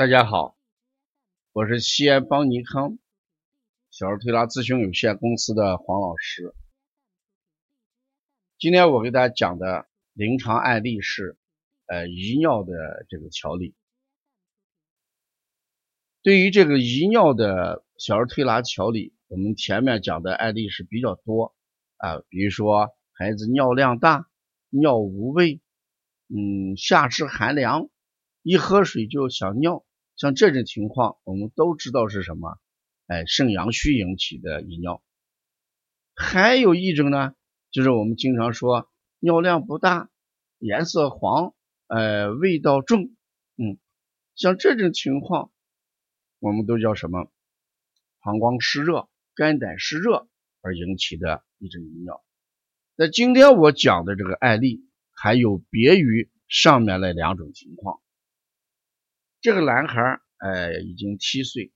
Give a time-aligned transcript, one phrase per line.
[0.00, 0.56] 大家好，
[1.52, 2.96] 我是西安邦尼康
[3.90, 6.54] 小儿推拿咨询有限公司的黄老师。
[8.58, 11.36] 今天我给大家讲的临床案例是，
[11.84, 12.72] 呃，遗尿的
[13.10, 13.74] 这个调理。
[16.22, 21.54] 对于这个遗尿的小儿推拿调理，我们前面讲的案例是比较多
[21.98, 24.30] 啊，比如说孩子尿量大、
[24.70, 25.60] 尿无味，
[26.28, 27.90] 嗯，下肢寒凉，
[28.40, 29.84] 一喝水就想尿。
[30.20, 32.58] 像这种情况，我们都知道是什么？
[33.06, 35.02] 哎，肾阳虚引起的遗尿。
[36.14, 37.34] 还有一种呢，
[37.70, 40.10] 就是我们经常说尿量不大，
[40.58, 41.54] 颜色黄，
[41.86, 43.16] 呃，味道重，
[43.56, 43.78] 嗯，
[44.34, 45.50] 像这种情况，
[46.38, 47.32] 我们都叫什么？
[48.20, 50.28] 膀胱湿热、肝胆湿热
[50.60, 52.22] 而引起的一种遗尿。
[52.94, 58.02] 那今天我讲的这个案例，还有别于上面那两种情况。
[59.40, 61.72] 这个男孩哎，已经七岁。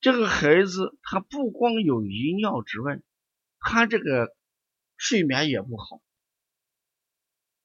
[0.00, 3.00] 这个孩子他不光有遗尿之外，
[3.58, 4.34] 他这个
[4.96, 6.00] 睡眠也不好。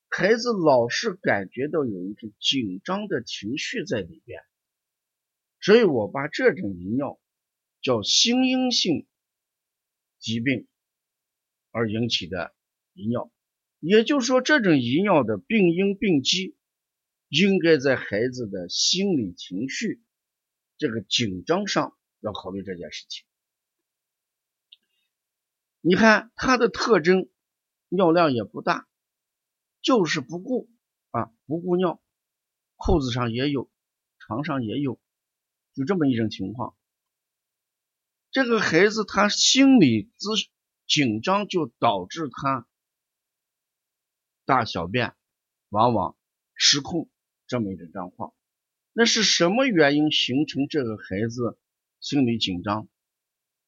[0.09, 4.41] 孩子老是感觉到有一种紧张的情绪在里边，
[5.59, 7.19] 所以我把这种遗尿
[7.81, 9.05] 叫心因性
[10.17, 10.67] 疾病
[11.69, 12.55] 而引起的
[12.93, 13.31] 遗尿。
[13.79, 16.56] 也就是说，这种遗尿的病因病机。
[17.29, 20.01] 应该在孩子的心理情绪
[20.77, 23.25] 这个紧张上要考虑这件事情。
[25.81, 27.29] 你看他的特征，
[27.89, 28.87] 尿量也不大，
[29.81, 30.69] 就是不顾
[31.11, 32.01] 啊，不顾尿，
[32.75, 33.69] 裤子上也有，
[34.19, 34.99] 床上也有，
[35.73, 36.75] 就这么一种情况。
[38.31, 40.29] 这个孩子他心理之
[40.87, 42.67] 紧张，就导致他
[44.45, 45.15] 大小便
[45.69, 46.17] 往往
[46.55, 47.09] 失控。
[47.47, 48.33] 这么一种状况，
[48.93, 51.57] 那是什么原因形成这个孩子
[51.99, 52.87] 心理紧张？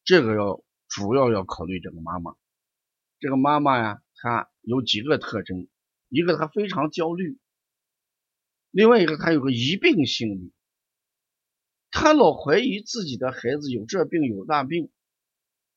[0.04, 2.36] 这个要主要要考虑这个妈妈。
[3.20, 5.68] 这个妈妈呀，她有几个特征：
[6.10, 7.38] 一个她非常焦虑，
[8.72, 10.54] 另外一个她有个疑病心理，
[11.92, 14.90] 她老怀疑自己的孩子有这病有那病，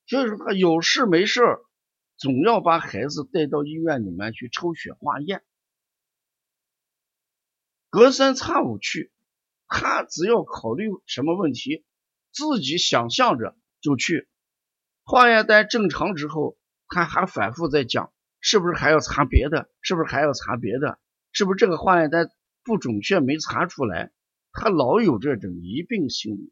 [0.06, 1.40] 所以说她有事没事
[2.16, 5.42] 总要把孩子带到医院里面去抽血化验。
[7.92, 9.12] 隔三差五去，
[9.68, 11.84] 他只要考虑什么问题，
[12.30, 14.30] 自己想象着就去。
[15.04, 16.56] 化验单正常之后，
[16.88, 18.10] 他还反复在讲，
[18.40, 19.68] 是不是还要查别的？
[19.82, 20.98] 是不是还要查别的？
[21.32, 22.30] 是不是这个化验单
[22.64, 24.10] 不准确没查出来？
[24.52, 26.50] 他老有这种疑病心理，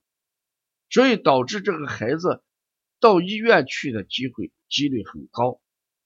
[0.91, 2.43] 所以导致这个孩子
[3.01, 5.59] 到医院去的机会几率很高，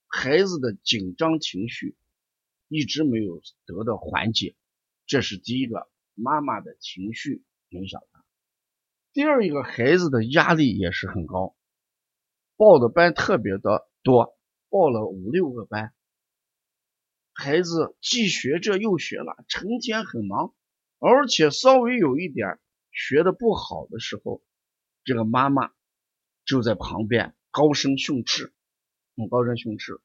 [0.07, 1.97] 孩子的紧张情绪
[2.69, 4.55] 一直没有得到缓解。
[5.05, 8.23] 这是第一个，妈妈的情绪影响他。
[9.13, 11.55] 第二一个，孩子的压力也是很高，
[12.57, 14.37] 报的班特别的多，
[14.69, 15.93] 报了五六个班，
[17.33, 20.53] 孩子既学这又学那，成天很忙，
[20.99, 22.59] 而且稍微有一点
[22.91, 24.43] 学的不好的时候，
[25.03, 25.71] 这个妈妈
[26.45, 28.53] 就在旁边高声训斥，
[29.29, 30.01] 高声训斥，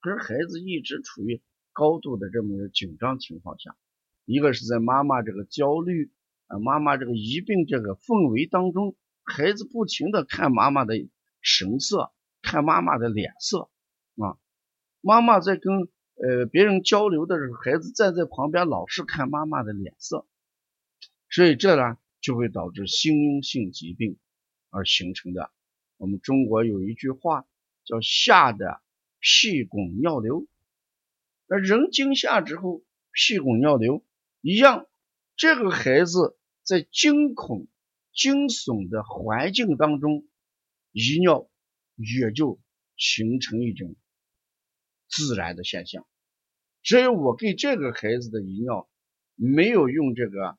[0.00, 3.76] 可是孩子一直处于高度的这么一个紧张情况下。
[4.24, 6.10] 一个是在妈妈这个焦虑
[6.46, 8.94] 啊，妈妈这个疑病这个氛围当中，
[9.24, 10.94] 孩子不停的看妈妈的
[11.40, 13.68] 神色，看妈妈的脸色
[14.16, 14.38] 啊。
[15.00, 20.26] 妈妈在跟呃别人交流的时候，孩子站在旁边老是看妈妈的脸色，
[21.28, 24.18] 所以这呢就会导致心因性疾病
[24.70, 25.50] 而形成的。
[25.96, 27.44] 我们中国有一句话
[27.84, 28.80] 叫“吓得
[29.18, 30.46] 屁滚尿流”，
[31.48, 34.04] 那人惊吓之后屁滚尿流。
[34.42, 34.88] 一样，
[35.36, 37.68] 这个孩子在惊恐、
[38.12, 40.26] 惊悚的环境当中，
[40.90, 41.48] 遗尿
[41.94, 42.60] 也就
[42.96, 43.94] 形成一种
[45.08, 46.04] 自然的现象。
[46.82, 48.90] 所以我给这个孩子的遗尿
[49.36, 50.58] 没有用这个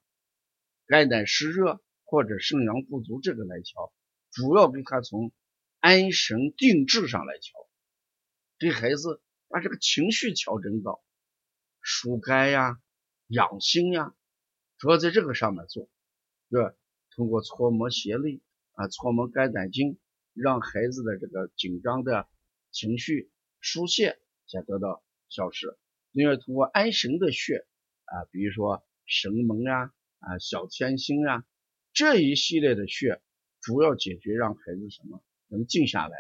[0.86, 3.94] 肝胆湿热或者肾阳不足这个来调，
[4.31, 5.34] 主要给他从
[5.81, 7.68] 安神定志上来调，
[8.60, 11.04] 给孩子把这个情绪调整到
[11.81, 12.80] 疏肝呀。
[13.33, 14.13] 养心呀，
[14.77, 15.89] 主要在这个上面做，
[16.51, 16.75] 对吧？
[17.15, 18.41] 通过搓摩胁肋
[18.74, 19.97] 啊，搓摩肝胆经，
[20.33, 22.27] 让孩子的这个紧张的
[22.71, 25.77] 情绪疏泄，先得到消失。
[26.12, 27.65] 另外，通过安神的穴
[28.06, 31.44] 啊，比如说神门呀、啊小天心呀
[31.91, 33.19] 这一系列的穴，
[33.62, 36.15] 主要解决让孩子什么能静下来。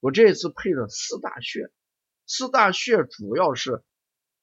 [0.00, 1.70] 我这次配了四大穴，
[2.26, 3.84] 四大穴主要是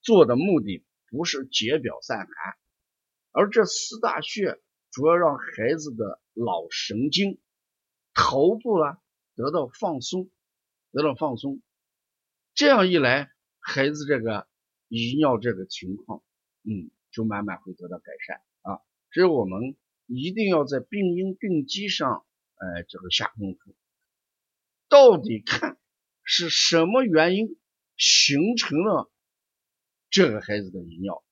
[0.00, 0.84] 做的目的。
[1.12, 2.56] 不是解表散寒，
[3.32, 4.58] 而这四大穴
[4.90, 7.38] 主要让孩子的脑神经、
[8.14, 8.96] 头部啊
[9.36, 10.30] 得到放松，
[10.90, 11.60] 得到放松。
[12.54, 13.30] 这样一来，
[13.60, 14.48] 孩子这个
[14.88, 16.24] 遗尿这个情况，
[16.64, 18.80] 嗯，就慢慢会得到改善啊。
[19.12, 19.76] 所以我们
[20.06, 22.24] 一定要在病因病机上，
[22.54, 23.76] 呃，这个下功夫，
[24.88, 25.76] 到底看
[26.24, 27.58] 是什么原因
[27.98, 29.11] 形成了
[30.12, 31.24] 这个孩子的遗尿。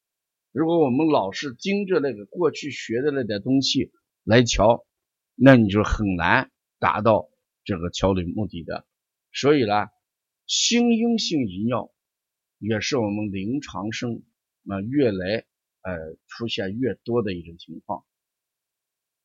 [0.51, 3.93] 如果我们老是盯着那个过去学的那点东西
[4.25, 4.85] 来瞧，
[5.37, 6.51] 那你就很难
[6.81, 7.31] 达到
[7.63, 8.85] 这个调理目的的。
[9.33, 9.87] 所以呢。
[10.53, 11.93] 心因性遗尿
[12.59, 14.11] 也是我们临床上
[14.67, 15.47] 啊越来
[15.83, 18.05] 呃出现越多的一种情况，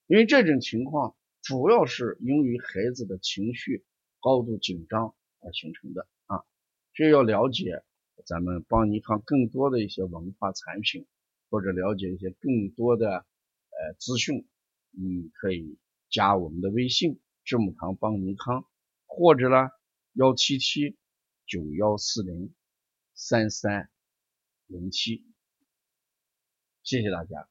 [0.05, 3.83] 因为这种情况主要是因为孩子的情绪
[4.19, 6.45] 高度紧张而形成的啊，
[6.93, 7.81] 所以要了解
[8.23, 11.05] 咱们帮尼康更多的一些文化产品，
[11.49, 14.47] 或者了解一些更多的呃资讯，
[14.91, 15.77] 你可以
[16.09, 18.65] 加我们的微信智母堂帮尼康，
[19.05, 19.69] 或者呢
[20.13, 20.95] 幺七七。
[21.47, 22.55] 九幺四零
[23.13, 23.87] 三三
[24.65, 25.23] 零七，
[26.81, 27.47] 谢谢大家。